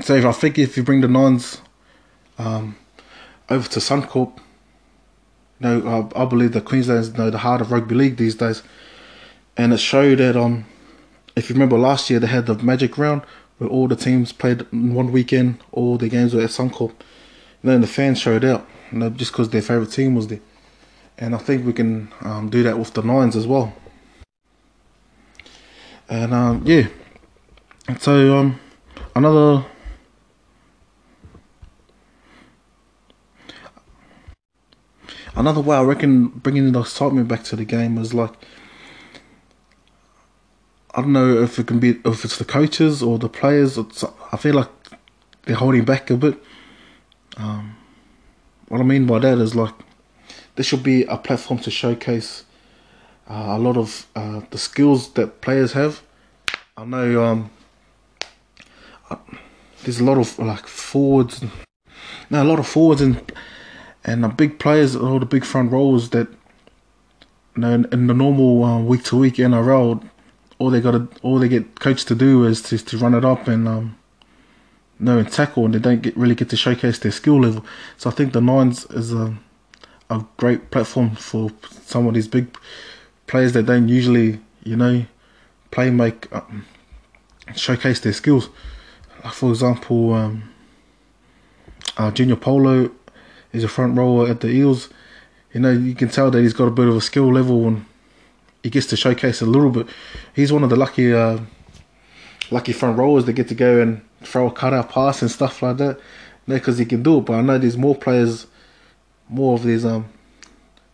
So 0.02 0.14
if 0.14 0.24
I 0.24 0.32
think 0.32 0.58
if 0.58 0.76
you 0.76 0.82
bring 0.82 1.00
the 1.00 1.08
Nines 1.08 1.60
um, 2.38 2.76
over 3.50 3.68
to 3.68 3.80
Suncorp, 3.80 4.36
you 5.60 5.68
know, 5.68 6.10
I, 6.14 6.22
I 6.22 6.24
believe 6.24 6.52
that 6.52 6.64
Queensland's 6.64 7.08
you 7.08 7.14
know, 7.14 7.30
the 7.30 7.38
heart 7.38 7.60
of 7.60 7.72
rugby 7.72 7.94
league 7.94 8.16
these 8.16 8.34
days, 8.34 8.62
and 9.56 9.72
it 9.72 9.78
showed 9.78 10.18
that 10.18 10.36
um, 10.36 10.66
if 11.34 11.48
you 11.48 11.54
remember 11.54 11.78
last 11.78 12.10
year 12.10 12.20
they 12.20 12.26
had 12.26 12.46
the 12.46 12.54
Magic 12.56 12.96
Round 12.98 13.22
where 13.58 13.68
all 13.68 13.88
the 13.88 13.96
teams 13.96 14.32
played 14.32 14.64
in 14.72 14.94
one 14.94 15.12
weekend, 15.12 15.58
all 15.72 15.98
the 15.98 16.08
games 16.08 16.34
were 16.34 16.42
at 16.42 16.50
Suncorp. 16.50 16.90
And 16.90 17.72
then 17.72 17.80
the 17.80 17.86
fans 17.86 18.20
showed 18.20 18.44
out, 18.44 18.66
you 18.92 18.98
know, 18.98 19.10
just 19.10 19.32
because 19.32 19.50
their 19.50 19.62
favourite 19.62 19.90
team 19.90 20.14
was 20.14 20.28
there. 20.28 20.40
And 21.18 21.34
I 21.34 21.38
think 21.38 21.66
we 21.66 21.72
can 21.72 22.08
um, 22.20 22.48
do 22.48 22.62
that 22.62 22.78
with 22.78 22.94
the 22.94 23.02
Nines 23.02 23.34
as 23.34 23.46
well. 23.46 23.72
And 26.08 26.32
um, 26.32 26.62
yeah, 26.64 26.86
so 27.98 28.38
um, 28.38 28.60
another 29.14 29.66
another 35.38 35.60
way 35.60 35.76
I 35.76 35.82
reckon 35.82 36.26
bringing 36.28 36.72
the 36.72 36.80
excitement 36.80 37.28
back 37.28 37.44
to 37.44 37.56
the 37.56 37.64
game 37.64 37.96
is 37.96 38.12
like 38.12 38.32
I 40.94 41.00
don't 41.00 41.12
know 41.12 41.40
if 41.42 41.58
it 41.58 41.66
can 41.66 41.78
be 41.78 42.00
if 42.04 42.24
it's 42.24 42.38
the 42.38 42.44
coaches 42.44 43.02
or 43.02 43.18
the 43.18 43.28
players. 43.28 43.78
I 44.32 44.36
feel 44.36 44.54
like 44.54 44.68
they're 45.44 45.56
holding 45.56 45.84
back 45.84 46.10
a 46.10 46.16
bit. 46.16 46.42
Um, 47.36 47.76
what 48.66 48.80
I 48.80 48.84
mean 48.84 49.06
by 49.06 49.20
that 49.20 49.38
is 49.38 49.54
like 49.54 49.74
there 50.56 50.64
should 50.64 50.82
be 50.82 51.04
a 51.04 51.16
platform 51.16 51.60
to 51.60 51.70
showcase 51.70 52.44
uh, 53.30 53.54
a 53.56 53.58
lot 53.58 53.76
of 53.76 54.06
uh, 54.16 54.40
the 54.50 54.58
skills 54.58 55.12
that 55.12 55.40
players 55.40 55.72
have. 55.72 56.02
I 56.76 56.84
know 56.84 57.24
um, 57.24 57.50
uh, 59.08 59.16
there's 59.84 60.00
a 60.00 60.04
lot 60.04 60.18
of 60.18 60.36
like 60.38 60.66
forwards, 60.66 61.44
no, 62.28 62.42
a 62.42 62.44
lot 62.44 62.58
of 62.58 62.66
forwards 62.66 63.00
and 63.00 63.32
and 64.08 64.24
the 64.24 64.28
big 64.28 64.58
players, 64.58 64.96
all 64.96 65.18
the 65.18 65.26
big 65.26 65.44
front 65.44 65.70
rows 65.72 66.10
that 66.10 66.28
you 67.54 67.62
know 67.62 67.72
in, 67.72 67.84
in 67.92 68.06
the 68.06 68.14
normal 68.14 68.82
week 68.82 69.04
to 69.04 69.16
week 69.16 69.34
NRL 69.34 70.02
all 70.58 70.70
they 70.70 70.80
got 70.80 71.00
all 71.22 71.38
they 71.38 71.48
get 71.48 71.80
coached 71.80 72.08
to 72.08 72.14
do 72.14 72.44
is 72.44 72.62
to, 72.62 72.78
to 72.78 72.98
run 72.98 73.14
it 73.14 73.24
up 73.24 73.46
and 73.46 73.68
um, 73.68 73.96
know 74.98 75.18
and 75.18 75.30
tackle, 75.30 75.64
and 75.64 75.74
they 75.74 75.78
don't 75.78 76.02
get 76.02 76.16
really 76.16 76.34
get 76.34 76.48
to 76.50 76.56
showcase 76.56 76.98
their 76.98 77.12
skill 77.12 77.40
level. 77.40 77.64
So 77.96 78.10
I 78.10 78.12
think 78.12 78.32
the 78.32 78.40
nines 78.40 78.84
is 78.86 79.12
a 79.12 79.36
a 80.10 80.24
great 80.36 80.70
platform 80.70 81.10
for 81.10 81.50
some 81.82 82.06
of 82.06 82.14
these 82.14 82.28
big 82.28 82.56
players 83.26 83.52
that 83.52 83.66
don't 83.66 83.88
usually, 83.88 84.40
you 84.64 84.74
know, 84.74 85.04
play 85.70 85.90
make 85.90 86.32
um, 86.32 86.64
showcase 87.54 88.00
their 88.00 88.14
skills. 88.14 88.48
For 89.32 89.50
example, 89.50 90.14
um, 90.14 90.50
uh, 91.96 92.10
Junior 92.10 92.36
Paulo 92.36 92.90
is 93.52 93.64
a 93.64 93.68
front 93.68 93.96
rower 93.96 94.28
at 94.28 94.40
the 94.40 94.48
Eels. 94.48 94.88
You 95.52 95.60
know, 95.60 95.70
you 95.70 95.94
can 95.94 96.08
tell 96.08 96.30
that 96.30 96.40
he's 96.40 96.52
got 96.52 96.68
a 96.68 96.70
bit 96.70 96.88
of 96.88 96.96
a 96.96 97.00
skill 97.00 97.32
level 97.32 97.66
and 97.66 97.84
he 98.62 98.70
gets 98.70 98.86
to 98.88 98.96
showcase 98.96 99.40
a 99.40 99.46
little 99.46 99.70
bit. 99.70 99.86
He's 100.34 100.52
one 100.52 100.62
of 100.62 100.70
the 100.70 100.76
lucky 100.76 101.12
uh, 101.12 101.38
lucky 102.50 102.72
front 102.72 102.98
rowers 102.98 103.24
that 103.26 103.34
get 103.34 103.48
to 103.48 103.54
go 103.54 103.80
and 103.80 104.02
throw 104.22 104.46
a 104.46 104.52
cutout 104.52 104.90
pass 104.90 105.22
and 105.22 105.30
stuff 105.30 105.62
like 105.62 105.76
that. 105.78 105.98
Because 106.46 106.78
he 106.78 106.86
can 106.86 107.02
do 107.02 107.18
it, 107.18 107.26
but 107.26 107.34
I 107.34 107.42
know 107.42 107.58
there's 107.58 107.76
more 107.76 107.94
players, 107.94 108.46
more 109.28 109.52
of 109.52 109.64
these, 109.64 109.84
um, 109.84 110.08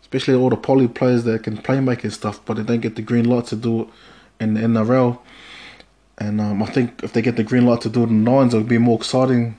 especially 0.01 0.35
all 0.35 0.51
the 0.51 0.57
poly 0.57 0.89
players 0.89 1.23
that 1.25 1.45
can 1.45 1.57
play 1.57 1.79
make 1.79 2.03
and 2.03 2.13
stuff, 2.13 2.45
but 2.45 2.57
they 2.57 2.65
don't 2.65 2.81
get 2.81 2.97
the 2.97 3.03
green 3.03 3.25
light 3.25 3.47
to 3.47 3.57
do 3.57 3.83
it 3.83 3.89
in 4.41 4.55
the 4.55 4.61
NRL. 4.63 5.21
And 6.19 6.41
um, 6.41 6.61
I 6.61 6.67
think 6.67 7.05
if 7.05 7.13
they 7.13 7.23
get 7.23 7.37
the 7.37 7.45
green 7.45 7.67
light 7.67 7.83
to 7.83 7.89
do 7.89 8.03
it 8.03 8.09
in 8.09 8.25
nines, 8.25 8.53
it'll 8.53 8.67
be 8.67 8.79
more 8.79 8.99
exciting, 8.99 9.59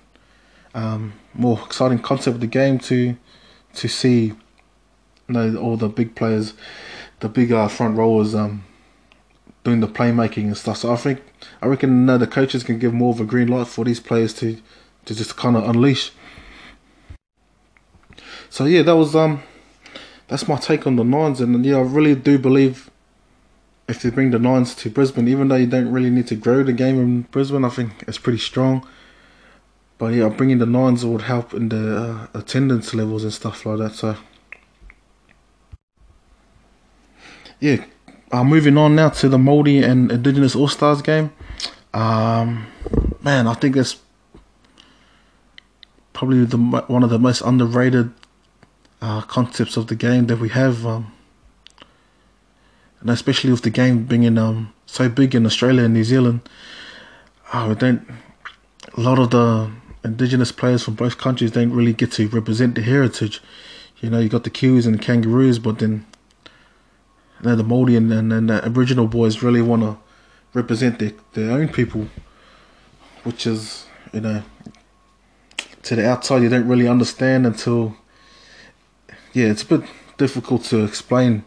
um, 0.74 1.14
more 1.36 1.62
exciting 1.66 2.00
concept 2.00 2.36
of 2.36 2.42
the 2.42 2.48
game 2.48 2.80
to 2.80 3.16
to 3.76 3.88
see, 3.88 4.26
you 4.26 4.36
know, 5.28 5.56
all 5.58 5.78
the 5.78 5.90
big 5.90 6.16
players 6.16 6.54
the 7.20 7.30
bigger 7.30 7.68
front 7.70 7.98
rowers 7.98 8.36
um, 8.36 8.64
doing 9.64 9.80
the 9.80 9.88
playmaking 9.88 10.44
and 10.44 10.58
stuff. 10.58 10.78
So 10.78 10.92
I 10.92 10.96
think 10.96 11.22
I 11.62 11.68
reckon 11.68 12.10
uh, 12.10 12.18
the 12.18 12.28
coaches 12.28 12.64
can 12.64 12.80
give 12.80 12.94
more 12.94 13.14
of 13.14 13.20
a 13.20 13.26
green 13.26 13.48
light 13.48 13.68
for 13.68 13.86
these 13.86 14.00
players 14.00 14.34
to 14.36 14.58
to 15.06 15.16
just 15.16 15.36
kind 15.36 15.56
of 15.56 15.68
unleash. 15.68 16.12
So 18.50 18.66
yeah, 18.66 18.82
that 18.84 18.96
was 18.96 19.16
um 19.16 19.44
that's 20.28 20.48
my 20.48 20.58
take 20.58 20.88
on 20.88 20.96
the 20.96 21.04
nines, 21.04 21.42
and 21.42 21.66
yeah, 21.66 21.78
I 21.78 21.82
really 21.82 22.16
do 22.16 22.38
believe 22.38 22.90
if 23.88 24.02
they 24.02 24.10
bring 24.10 24.32
the 24.32 24.40
nines 24.40 24.74
to 24.76 24.90
Brisbane, 24.90 25.28
even 25.28 25.48
though 25.48 25.56
you 25.56 25.68
don't 25.68 25.92
really 25.92 26.10
need 26.10 26.28
to 26.28 26.36
grow 26.36 26.64
the 26.64 26.74
game 26.74 27.00
in 27.00 27.22
Brisbane, 27.24 27.64
I 27.64 27.70
think 27.70 27.92
it's 28.08 28.18
pretty 28.18 28.40
strong. 28.40 28.88
But 29.98 30.14
yeah, 30.14 30.28
bringing 30.30 30.58
the 30.58 30.66
nines 30.66 31.06
would 31.06 31.22
help 31.22 31.54
in 31.54 31.70
the 31.70 31.98
uh, 31.98 32.28
attendance 32.34 32.94
levels 32.94 33.24
and 33.24 33.32
stuff 33.32 33.66
like 33.66 33.78
that. 33.78 33.94
So 33.94 34.18
yeah, 37.60 37.86
uh, 38.32 38.44
moving 38.44 38.78
on 38.78 38.96
now 38.96 39.10
to 39.10 39.30
the 39.30 39.38
Māori 39.38 39.82
and 39.84 40.12
Indigenous 40.12 40.56
All 40.56 40.68
Stars 40.68 41.02
game. 41.02 41.32
Um, 41.94 42.68
man, 43.22 43.48
I 43.48 43.54
think 43.54 43.78
it's 43.78 43.98
probably 46.12 46.44
the 46.44 46.58
one 46.58 47.04
of 47.04 47.10
the 47.10 47.20
most 47.20 47.42
underrated 47.42 48.12
uh, 49.02 49.22
concepts 49.22 49.78
of 49.78 49.88
the 49.88 49.96
game 49.96 50.28
that 50.28 50.40
we 50.40 50.50
have, 50.50 50.86
um, 50.86 51.14
and 53.00 53.10
especially 53.10 53.52
with 53.52 53.62
the 53.62 53.70
game 53.70 54.04
being 54.04 54.38
um, 54.38 54.74
so 54.86 55.08
big 55.08 55.34
in 55.34 55.46
Australia 55.46 55.84
and 55.84 55.94
New 55.94 56.04
Zealand. 56.04 56.42
Uh, 57.54 57.68
we 57.70 57.76
don't. 57.76 58.06
A 58.98 59.02
lot 59.02 59.20
of 59.20 59.30
the 59.30 59.72
Indigenous 60.06 60.52
players 60.52 60.84
from 60.84 60.94
both 60.94 61.18
countries 61.18 61.52
don't 61.52 61.74
really 61.74 61.94
get 61.94 62.12
to 62.14 62.28
represent 62.30 62.76
the 62.76 62.82
heritage. 62.82 63.42
You 64.02 64.10
know, 64.10 64.20
you 64.20 64.30
got 64.30 64.44
the 64.44 64.50
Kiwis 64.50 64.86
and 64.86 64.96
the 64.96 65.04
Kangaroos, 65.04 65.60
but 65.60 65.80
then 65.80 66.06
you 67.42 67.50
know, 67.50 67.56
the 67.56 67.64
Māori 67.64 67.98
and, 67.98 68.14
and, 68.14 68.32
and 68.32 68.50
the 68.50 68.64
Aboriginal 68.64 69.08
boys 69.08 69.42
really 69.42 69.62
want 69.62 69.82
to 69.82 69.98
represent 70.54 71.00
their, 71.00 71.14
their 71.34 71.52
own 71.52 71.70
people, 71.70 72.08
which 73.24 73.48
is 73.48 73.88
you 74.14 74.22
know 74.22 74.44
to 75.84 75.96
the 75.96 76.08
outside 76.08 76.42
you 76.42 76.50
don't 76.50 76.68
really 76.68 76.88
understand 76.88 77.46
until 77.46 77.96
yeah 79.34 79.46
it's 79.46 79.64
a 79.64 79.66
bit 79.66 79.82
difficult 80.18 80.64
to 80.64 80.84
explain 80.84 81.44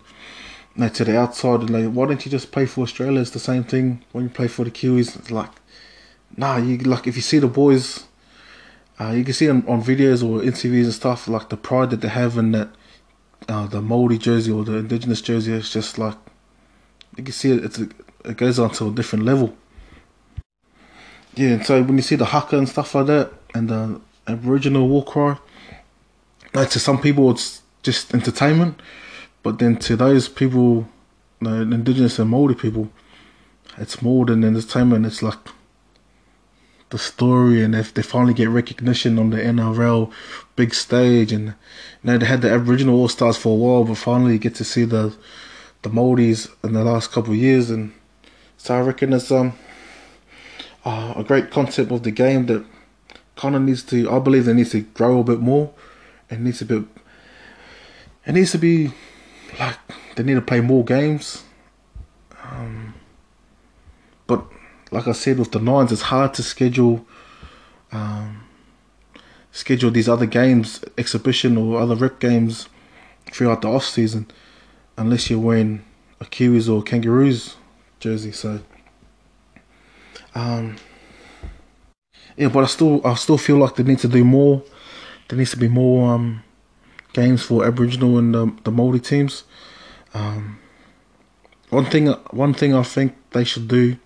you 0.77 0.83
know, 0.83 0.89
to 0.89 1.05
the 1.05 1.19
outside 1.19 1.71
like 1.71 1.87
why 1.87 2.07
don't 2.07 2.25
you 2.25 2.31
just 2.31 2.53
play 2.53 2.67
for 2.67 2.83
Australia 2.83 3.21
it's 3.21 3.31
the 3.31 3.39
same 3.39 3.65
thing 3.65 4.05
when 4.13 4.25
you 4.25 4.31
play 4.31 4.47
for 4.47 4.65
the 4.65 4.71
Kiwis 4.71 5.19
it's 5.19 5.31
like 5.31 5.51
nah 6.37 6.57
you 6.57 6.77
like 6.79 7.07
if 7.07 7.17
you 7.17 7.23
see 7.23 7.39
the 7.39 7.49
boys 7.49 8.08
uh, 9.01 9.11
you 9.11 9.25
can 9.25 9.33
see 9.33 9.49
on, 9.49 9.67
on 9.69 9.83
videos 9.83 10.27
or 10.27 10.43
interviews 10.43 10.87
and 10.87 10.95
stuff 10.95 11.29
like 11.29 11.49
the 11.49 11.57
pride 11.57 11.91
that 11.91 12.01
they 12.01 12.09
have 12.09 12.37
in 12.37 12.53
that 12.53 12.69
uh, 13.49 13.67
the 13.67 13.81
Maori 13.81 14.19
jersey 14.19 14.51
or 14.51 14.65
the 14.65 14.77
indigenous 14.77 15.21
jersey 15.21 15.53
is 15.53 15.71
just 15.71 15.99
like 15.99 16.17
you 17.17 17.25
can 17.25 17.33
see 17.33 17.53
it 17.53 17.65
it's 17.65 17.79
a, 17.79 17.89
it 18.25 18.37
goes 18.37 18.59
on 18.59 18.71
to 18.71 18.89
a 18.89 18.93
different 18.93 19.25
level 19.25 19.57
yeah 21.35 21.51
and 21.51 21.67
so 21.67 21.83
when 21.83 21.97
you 21.97 22.03
see 22.03 22.17
the 22.17 22.27
haka 22.27 22.59
and 22.59 22.69
stuff 22.69 22.95
like 22.95 23.07
that 23.07 23.33
and 23.55 23.69
the 23.69 24.01
Aboriginal 24.29 24.87
war 24.87 25.05
cry. 25.05 25.39
Like 26.55 26.71
to 26.71 26.81
some 26.81 27.01
people, 27.01 27.31
it's 27.31 27.63
just 27.83 28.15
entertainment, 28.15 28.81
but 29.43 29.59
then 29.59 29.77
to 29.79 29.97
those 29.97 30.29
people, 30.29 30.89
the 31.41 31.63
indigenous 31.63 32.19
and 32.19 32.31
Maori 32.31 32.55
people, 32.55 32.91
it's 33.79 34.03
more 34.03 34.27
than 34.27 34.45
entertainment. 34.45 35.07
It's 35.07 35.23
like 35.23 35.39
the 36.91 36.99
story, 36.99 37.63
and 37.63 37.75
if 37.75 37.93
they 37.93 38.03
finally 38.03 38.35
get 38.35 38.49
recognition 38.49 39.19
on 39.19 39.31
the 39.31 39.39
NRL 39.39 40.11
big 40.57 40.75
stage, 40.75 41.33
and 41.33 41.47
you 41.47 41.55
know 42.05 42.19
they 42.19 42.27
had 42.27 42.43
the 42.43 42.51
Aboriginal 42.51 42.97
All 42.97 43.09
Stars 43.09 43.37
for 43.37 43.53
a 43.53 43.57
while, 43.57 43.85
but 43.85 43.97
finally 43.97 44.35
you 44.35 44.39
get 44.39 44.55
to 44.57 44.65
see 44.65 44.85
the 44.85 45.15
the 45.83 45.91
Maoris 45.91 46.49
in 46.65 46.73
the 46.73 46.85
last 46.85 47.13
couple 47.13 47.33
of 47.33 47.39
years, 47.39 47.71
and 47.71 47.93
so 48.57 48.77
I 48.77 48.81
reckon 48.81 49.13
it's 49.13 49.31
um 49.31 49.53
uh, 50.85 51.15
a 51.17 51.25
great 51.25 51.51
concept 51.51 51.93
of 51.93 52.03
the 52.03 52.11
game 52.11 52.47
that 52.47 52.65
kind 53.37 53.55
of 53.55 53.63
needs 53.63 53.83
to. 53.85 54.11
I 54.11 54.19
believe 54.19 54.45
they 54.45 54.55
needs 54.55 54.71
to 54.71 54.81
grow 54.81 55.21
a 55.21 55.25
bit 55.25 55.41
more. 55.41 55.73
and 56.31 56.45
needs 56.45 56.59
to 56.59 56.65
be. 56.65 56.85
It 58.27 58.33
needs 58.33 58.53
to 58.53 58.59
be 58.59 58.93
like 59.59 59.77
they 60.17 60.23
need 60.23 60.35
to 60.35 60.43
play 60.43 60.61
more 60.61 60.85
games. 60.85 61.45
Um, 62.43 62.95
but 64.27 64.45
like 64.91 65.07
I 65.07 65.13
said 65.13 65.39
with 65.39 65.53
the 65.53 65.61
nines, 65.61 65.93
it's 65.93 66.03
hard 66.03 66.35
to 66.35 66.43
schedule. 66.43 67.07
Um, 67.93 68.45
schedule 69.51 69.91
these 69.91 70.09
other 70.09 70.27
games, 70.27 70.85
exhibition 70.97 71.57
or 71.57 71.81
other 71.81 71.95
rep 71.95 72.21
games 72.21 72.69
throughout 73.31 73.63
the 73.63 73.69
off 73.69 73.85
season, 73.85 74.27
unless 74.97 75.31
you're 75.31 75.39
wearing 75.39 75.85
a 76.21 76.25
Kiwis 76.25 76.73
or 76.73 76.83
Kangaroos 76.83 77.57
jersey. 78.01 78.33
So, 78.33 78.61
um, 80.35 80.77
yeah, 82.37 82.49
but 82.49 82.65
I 82.65 82.67
still 82.67 83.07
I 83.07 83.15
still 83.15 83.39
feel 83.39 83.57
like 83.57 83.77
they 83.77 83.83
need 83.83 83.99
to 84.01 84.09
do 84.09 84.25
more. 84.25 84.63
There 85.29 85.39
needs 85.39 85.51
to 85.51 85.57
be 85.57 85.69
more 85.69 86.15
um, 86.15 86.43
games 87.13 87.43
for 87.43 87.67
Aboriginal 87.67 88.17
and 88.19 88.35
the, 88.35 88.53
the 88.65 88.71
Maori 88.71 89.01
teams. 89.01 89.45
Um, 90.15 90.59
one 91.71 91.85
thing 91.85 92.07
one 92.31 92.55
thing 92.55 92.75
I 92.75 92.83
think 92.83 93.15
they 93.31 93.45
should 93.45 93.69
do 93.69 93.99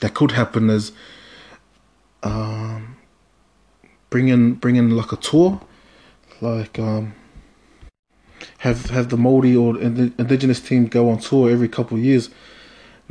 that 0.00 0.14
could 0.14 0.32
happen 0.32 0.70
is 0.70 0.92
um, 2.22 2.96
bring 4.10 4.28
in 4.28 4.54
bring 4.54 4.76
in 4.76 4.96
like 4.96 5.12
a 5.12 5.16
tour, 5.16 5.60
like 6.40 6.78
um, 6.78 7.14
have 8.58 8.90
have 8.90 9.08
the 9.08 9.16
Maori 9.16 9.54
or 9.54 9.80
indigenous 9.80 10.60
team 10.60 10.86
go 10.86 11.10
on 11.10 11.18
tour 11.18 11.50
every 11.50 11.68
couple 11.68 11.96
of 11.96 12.04
years 12.04 12.30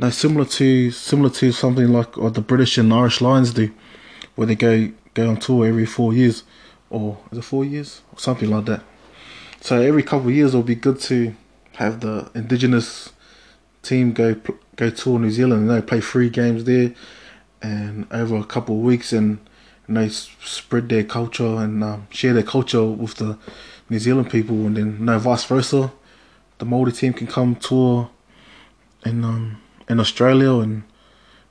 now, 0.00 0.10
similar 0.10 0.44
to 0.44 0.92
similar 0.92 1.30
to 1.30 1.50
something 1.50 1.88
like 1.88 2.16
what 2.16 2.34
the 2.34 2.40
British 2.40 2.78
and 2.78 2.92
Irish 2.94 3.20
Lions 3.20 3.52
do, 3.52 3.72
where 4.36 4.46
they 4.46 4.54
go 4.54 4.92
go 5.14 5.28
on 5.28 5.38
tour 5.38 5.66
every 5.66 5.86
four 5.86 6.14
years, 6.14 6.44
or 6.88 7.18
is 7.32 7.38
it 7.38 7.42
four 7.42 7.64
years 7.64 8.02
or 8.12 8.18
something 8.20 8.48
like 8.48 8.66
that. 8.66 8.84
So 9.60 9.80
every 9.80 10.04
couple 10.04 10.28
of 10.28 10.34
years, 10.34 10.50
it'll 10.50 10.62
be 10.62 10.76
good 10.76 11.00
to 11.00 11.34
have 11.74 11.98
the 11.98 12.30
Indigenous 12.32 13.10
team 13.82 14.12
go 14.12 14.36
go 14.78 14.88
tour 14.88 15.18
New 15.18 15.30
Zealand 15.30 15.68
and 15.68 15.70
they 15.70 15.82
play 15.86 16.00
three 16.00 16.30
games 16.30 16.64
there, 16.64 16.94
and 17.60 18.06
over 18.10 18.36
a 18.36 18.44
couple 18.44 18.76
of 18.76 18.82
weeks, 18.82 19.12
and, 19.12 19.38
and 19.86 19.96
they 19.96 20.08
spread 20.08 20.88
their 20.88 21.04
culture 21.04 21.56
and 21.56 21.84
um, 21.84 22.06
share 22.10 22.32
their 22.32 22.42
culture 22.42 22.84
with 22.84 23.16
the 23.16 23.36
New 23.90 23.98
Zealand 23.98 24.30
people, 24.30 24.66
and 24.66 24.76
then 24.76 25.04
no 25.04 25.18
vice 25.18 25.44
versa. 25.44 25.92
The 26.58 26.64
Maori 26.64 26.92
team 26.92 27.12
can 27.12 27.26
come 27.26 27.54
tour 27.56 28.10
and 29.04 29.24
um, 29.24 29.60
in 29.88 30.00
Australia 30.00 30.54
and 30.54 30.82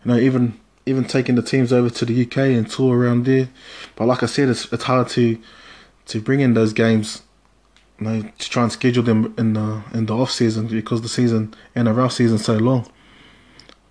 you 0.04 0.12
know 0.12 0.18
even 0.18 0.60
even 0.86 1.04
taking 1.04 1.36
the 1.36 1.42
teams 1.42 1.74
over 1.74 1.90
to 1.90 2.06
the 2.06 2.26
UK 2.26 2.38
and 2.38 2.70
tour 2.70 2.98
around 2.98 3.26
there. 3.26 3.50
But 3.96 4.06
like 4.06 4.24
I 4.24 4.26
said, 4.26 4.50
it's 4.50 4.72
it's 4.72 4.84
hard 4.86 5.10
to 5.10 5.38
to 6.08 6.22
bring 6.22 6.40
in 6.40 6.54
those 6.54 6.74
games, 6.74 7.24
you 8.00 8.06
know, 8.08 8.22
to 8.22 8.50
try 8.50 8.64
and 8.64 8.72
schedule 8.72 9.04
them 9.04 9.34
in 9.38 9.54
the 9.54 9.84
in 9.94 10.06
the 10.06 10.16
off 10.16 10.32
season 10.32 10.68
because 10.68 11.02
the 11.02 11.10
season 11.10 11.54
NRL 11.76 12.12
season 12.12 12.38
so 12.38 12.58
long. 12.58 12.90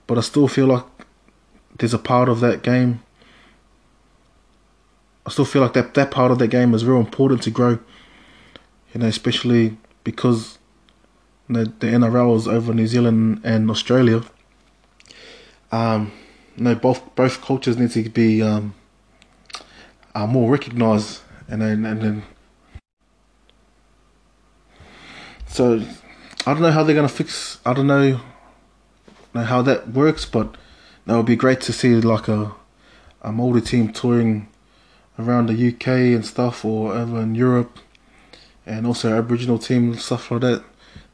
But 0.07 0.19
I 0.19 0.21
still 0.21 0.49
feel 0.49 0.67
like 0.67 0.85
there's 1.79 1.95
a 1.95 1.99
part 1.99 2.29
of 2.29 2.41
that 2.41 2.63
game. 2.63 3.03
I 5.27 5.31
still 5.31 5.45
feel 5.45 5.63
like 5.63 5.73
that 5.73 5.95
that 5.95 6.11
part 6.11 6.31
of 6.31 6.39
that 6.39 6.49
game 6.49 6.75
is 6.75 6.85
real 6.85 7.01
important 7.01 7.43
to 7.43 7.51
grow. 7.51 7.79
You 8.95 9.01
know, 9.01 9.07
especially 9.07 9.77
because 10.05 10.59
the, 11.49 11.65
the 11.65 11.89
NRL 11.89 12.37
is 12.37 12.47
over 12.49 12.73
New 12.73 12.87
Zealand 12.87 13.41
and 13.45 13.71
Australia 13.71 14.23
um, 15.73 16.13
no, 16.57 16.75
both 16.75 17.15
both 17.15 17.43
cultures 17.43 17.77
need 17.77 17.91
to 17.91 18.09
be 18.09 18.43
um, 18.43 18.75
uh, 20.15 20.27
more 20.27 20.51
recognised, 20.51 21.21
and 21.49 21.61
then 21.61 21.85
and 21.85 22.03
then. 22.03 22.23
So, 25.49 25.83
I 26.47 26.53
don't 26.53 26.63
know 26.63 26.71
how 26.71 26.83
they're 26.83 26.95
gonna 26.95 27.09
fix. 27.09 27.59
I 27.65 27.73
don't 27.73 27.87
know, 27.87 28.13
know 28.13 28.21
how 29.45 29.63
that 29.63 29.91
works, 29.91 30.25
but 30.25 30.57
that 31.07 31.17
would 31.17 31.27
be 31.27 31.37
great 31.37 31.61
to 31.63 31.73
see 31.73 31.95
like 31.95 32.29
a 32.29 32.53
a 33.23 33.33
Maori 33.33 33.61
team 33.61 33.93
touring 33.93 34.49
around 35.19 35.49
the 35.49 35.69
UK 35.69 35.89
and 36.15 36.25
stuff, 36.25 36.65
or 36.65 36.93
over 36.93 37.21
in 37.21 37.35
Europe, 37.35 37.79
and 38.65 38.87
also 38.87 39.17
Aboriginal 39.17 39.59
team 39.59 39.97
stuff 39.97 40.31
like 40.31 40.43
that. 40.43 40.65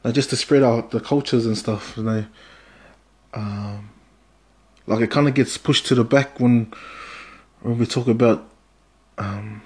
Now, 0.03 0.11
just 0.11 0.29
to 0.31 0.35
spread 0.35 0.63
out 0.63 0.91
the 0.91 0.99
cultures 0.99 1.45
and 1.45 1.57
stuff, 1.57 1.95
you 1.97 2.03
know. 2.03 2.25
Um, 3.33 3.89
like 4.85 5.01
it 5.01 5.11
kind 5.11 5.27
of 5.27 5.33
gets 5.33 5.57
pushed 5.57 5.85
to 5.87 5.95
the 5.95 6.03
back 6.03 6.39
when 6.39 6.71
when 7.61 7.77
we 7.77 7.85
talk 7.85 8.07
about 8.07 8.45
um, 9.17 9.61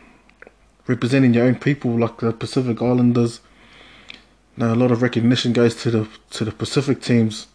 representing 0.85 1.33
your 1.33 1.45
own 1.45 1.55
people, 1.55 1.97
like 1.97 2.17
the 2.17 2.31
Pacific 2.31 2.81
Islanders. 2.81 3.41
Now 4.55 4.73
a 4.73 4.75
lot 4.75 4.91
of 4.91 5.01
recognition 5.01 5.53
goes 5.53 5.75
to 5.83 5.91
the 5.91 6.07
to 6.31 6.45
the 6.45 6.51
Pacific 6.51 7.01
teams, 7.01 7.47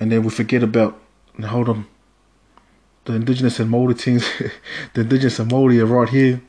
and 0.00 0.12
then 0.12 0.22
we 0.22 0.30
forget 0.30 0.62
about 0.62 1.00
hold 1.46 1.68
on. 1.68 1.86
The 3.04 3.14
Indigenous 3.14 3.58
and 3.58 3.70
Maori 3.70 3.94
teams, 3.94 4.28
the 4.94 5.00
Indigenous 5.00 5.38
and 5.38 5.50
Maori 5.50 5.80
are 5.80 5.86
right 5.86 6.08
here. 6.08 6.42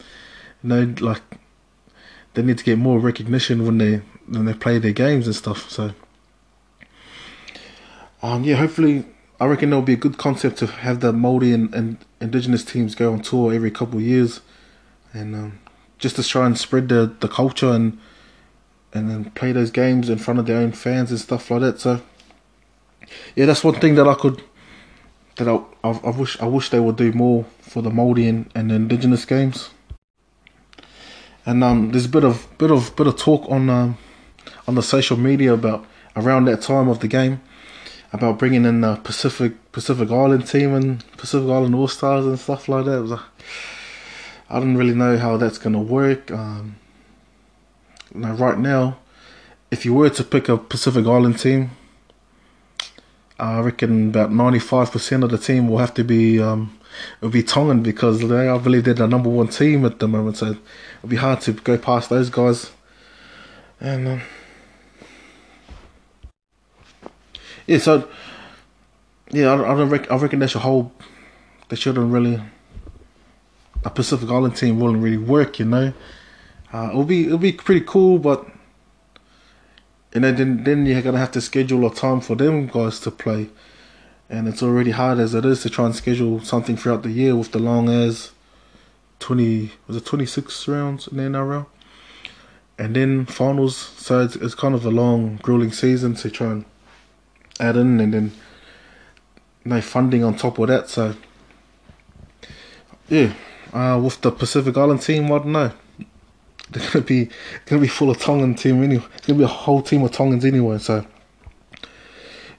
You 0.64 0.70
know, 0.70 0.94
like 1.00 1.22
they 2.34 2.42
need 2.42 2.58
to 2.58 2.64
get 2.64 2.78
more 2.78 3.00
recognition 3.00 3.66
when 3.66 3.78
they 3.78 4.02
when 4.28 4.46
they 4.46 4.54
play 4.54 4.78
their 4.78 4.92
games 4.92 5.26
and 5.26 5.36
stuff. 5.36 5.70
So, 5.70 5.92
um, 8.22 8.44
yeah, 8.44 8.56
hopefully 8.56 9.06
I 9.40 9.46
reckon 9.46 9.70
it'll 9.70 9.82
be 9.82 9.94
a 9.94 9.98
good 9.98 10.18
concept 10.18 10.58
to 10.58 10.68
have 10.68 11.00
the 11.00 11.14
Maori 11.14 11.54
and, 11.54 11.74
and 11.74 11.98
Indigenous 12.20 12.66
teams 12.66 12.94
go 12.94 13.14
on 13.14 13.22
tour 13.22 13.54
every 13.54 13.72
couple 13.72 13.98
of 14.00 14.04
years, 14.04 14.42
and 15.14 15.34
um, 15.36 15.60
just 15.98 16.18
to 16.18 16.24
try 16.24 16.46
and 16.46 16.58
spread 16.58 16.90
the, 16.90 17.16
the 17.20 17.30
culture 17.30 17.72
and 17.72 17.98
and 18.92 19.10
then 19.10 19.32
play 19.32 19.52
those 19.52 19.72
games 19.72 20.10
in 20.10 20.18
front 20.18 20.40
of 20.40 20.46
their 20.48 20.58
own 20.58 20.72
fans 20.72 21.12
and 21.12 21.20
stuff 21.20 21.50
like 21.52 21.62
that. 21.62 21.80
So 21.80 22.02
yeah, 23.36 23.46
that's 23.46 23.64
one 23.64 23.76
thing 23.76 23.96
that 23.96 24.08
I 24.08 24.16
could 24.16 24.42
that 25.38 25.48
I, 25.48 25.56
I, 25.84 25.92
I 25.92 26.10
wish 26.10 26.40
I 26.42 26.46
wish 26.46 26.70
they 26.70 26.80
would 26.80 26.96
do 26.96 27.12
more 27.14 27.46
for 27.62 27.82
the 27.82 27.90
Maori 27.90 28.28
and, 28.28 28.50
and 28.56 28.70
the 28.70 28.76
Indigenous 28.76 29.26
games. 29.26 29.70
And 31.46 31.64
um, 31.64 31.92
there's 31.92 32.06
a 32.06 32.10
bit 32.10 32.24
of 32.24 32.48
bit 32.58 32.72
of 32.72 32.96
bit 32.96 33.08
of 33.08 33.18
talk 33.18 33.50
on 33.50 33.70
um, 33.70 33.98
on 34.68 34.76
the 34.76 34.84
social 34.84 35.18
media 35.18 35.54
about 35.54 35.86
around 36.16 36.46
that 36.46 36.62
time 36.62 36.88
of 36.88 37.00
the 37.00 37.08
game 37.08 37.42
about 38.12 38.40
bringing 38.40 38.66
in 38.66 38.82
the 38.82 38.96
Pacific 38.98 39.54
Pacific 39.72 40.12
Island 40.12 40.48
team 40.48 40.74
and 40.74 41.04
Pacific 41.18 41.50
Island 41.50 41.76
All 41.76 41.88
Stars 41.88 42.26
and 42.26 42.40
stuff 42.40 42.68
like 42.68 42.86
that. 42.86 43.22
I 44.50 44.60
don't 44.60 44.78
really 44.78 44.96
know 44.96 45.18
how 45.18 45.38
that's 45.38 45.58
gonna 45.58 45.82
work. 45.82 46.32
Um, 46.32 46.76
now, 48.14 48.34
right 48.34 48.58
now, 48.58 48.98
if 49.70 49.86
you 49.86 49.94
were 49.94 50.10
to 50.10 50.24
pick 50.24 50.50
a 50.50 50.58
Pacific 50.58 51.06
Island 51.06 51.38
team, 51.38 51.72
I 53.40 53.60
reckon 53.62 54.10
about 54.10 54.32
ninety 54.32 54.60
five 54.60 54.92
percent 54.92 55.24
of 55.24 55.32
the 55.32 55.38
team 55.38 55.70
will 55.70 55.78
have 55.78 55.94
to 55.96 56.04
be 56.04 56.40
um, 56.42 56.78
it'll 57.22 57.32
be 57.32 57.44
Tongan 57.44 57.82
because 57.82 58.28
they, 58.28 58.50
I 58.50 58.58
believe 58.58 58.84
they're 58.84 58.94
the 58.94 59.08
number 59.08 59.30
one 59.30 59.48
team 59.48 59.86
at 59.86 60.00
the 60.00 60.08
moment. 60.08 60.38
So 60.38 60.48
it'll 60.98 61.10
be 61.10 61.16
hard 61.16 61.42
to 61.42 61.54
go 61.54 61.78
past 61.78 62.10
those 62.10 62.30
guys. 62.30 62.72
And 63.80 64.08
um, 64.08 64.22
yeah, 67.66 67.78
so 67.78 68.10
yeah, 69.32 69.54
I, 69.54 69.74
I 69.74 69.78
don't 69.78 69.90
reckon, 69.90 70.12
I 70.12 70.18
reckon 70.18 70.40
they 70.40 70.48
should 70.48 70.62
hold. 70.62 70.92
They 71.70 71.76
shouldn't 71.76 72.12
really. 72.12 72.42
A 73.86 73.90
Pacific 73.90 74.30
Island 74.30 74.58
team 74.58 74.82
wouldn't 74.82 75.02
really 75.02 75.18
work, 75.18 75.58
you 75.60 75.66
know. 75.66 75.94
Uh, 76.74 76.90
it'll 76.90 77.06
be 77.06 77.28
it'll 77.28 77.38
be 77.38 77.54
pretty 77.54 77.86
cool, 77.86 78.20
but 78.20 78.46
know 80.16 80.32
then 80.32 80.64
then 80.64 80.86
you're 80.86 81.02
gonna 81.02 81.20
have 81.20 81.32
to 81.34 81.42
schedule 81.42 81.86
a 81.86 81.94
time 81.94 82.22
for 82.22 82.36
them 82.36 82.68
guys 82.68 83.00
to 83.02 83.12
play, 83.12 83.50
and 84.30 84.48
it's 84.48 84.64
already 84.64 84.92
hard 84.92 85.20
as 85.20 85.36
it 85.36 85.46
is 85.46 85.62
to 85.62 85.70
try 85.70 85.86
and 85.86 85.96
schedule 85.96 86.40
something 86.40 86.76
throughout 86.76 87.04
the 87.04 87.12
year 87.12 87.36
with 87.36 87.52
the 87.52 87.60
long 87.60 87.90
as 87.90 88.32
twenty 89.20 89.72
was 89.88 89.98
it 89.98 90.06
twenty 90.06 90.26
six 90.26 90.68
rounds 90.68 91.08
in 91.08 91.18
the 91.18 91.24
NRL, 91.24 91.68
and 92.78 92.96
then 92.96 93.26
finals. 93.26 93.76
So 93.76 94.22
it's, 94.22 94.36
it's 94.36 94.56
kind 94.56 94.74
of 94.74 94.86
a 94.86 94.92
long, 94.92 95.40
grueling 95.44 95.72
season 95.72 96.16
to 96.16 96.30
try 96.32 96.48
and 96.48 96.66
add 97.60 97.78
in, 97.78 98.00
and 98.00 98.14
then 98.14 98.32
no 99.64 99.82
funding 99.82 100.24
on 100.24 100.36
top 100.36 100.58
of 100.58 100.68
that. 100.70 100.90
So 100.90 101.16
yeah, 103.10 103.34
uh, 103.74 104.00
with 104.04 104.22
the 104.22 104.32
Pacific 104.32 104.76
Island 104.78 105.02
team, 105.02 105.26
I 105.26 105.38
don't 105.38 105.52
know. 105.52 105.72
They're 106.72 106.90
gonna 106.92 107.06
be 107.06 107.30
gonna 107.66 107.82
be 107.82 107.88
full 107.88 108.10
of 108.10 108.20
Tongan 108.20 108.56
team 108.56 108.84
anyway. 108.84 109.06
It's 109.16 109.28
gonna 109.28 109.40
be 109.40 109.46
a 109.46 109.48
whole 109.48 109.82
team 109.82 110.04
of 110.04 110.12
Tongans 110.12 110.46
anyway. 110.46 110.78
So 110.78 111.06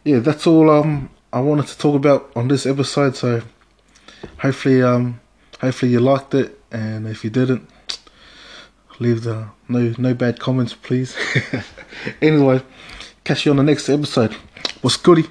yeah, 0.05 0.19
that's 0.19 0.47
all 0.47 0.71
um 0.71 1.11
I 1.33 1.41
wanted 1.41 1.67
to 1.69 1.79
talk 1.79 1.95
about 1.95 2.33
on 2.35 2.49
this 2.49 2.67
episode. 2.67 3.17
So 3.17 3.43
hopefully 4.39 4.83
um 4.83 5.21
hopefully 5.61 5.93
you 5.93 6.01
liked 6.01 6.35
it, 6.35 6.61
and 6.71 7.07
if 7.07 7.23
you 7.25 7.31
didn't, 7.31 7.69
leave 8.99 9.23
the 9.23 9.49
no 9.69 9.95
no 9.99 10.15
bad 10.15 10.41
comments, 10.41 10.75
please. 10.75 11.17
anyway, 12.23 12.63
catch 13.25 13.47
you 13.47 13.53
on 13.53 13.59
the 13.59 13.63
next 13.63 13.89
episode. 13.89 14.35
What's 14.83 14.97
goody? 14.97 15.27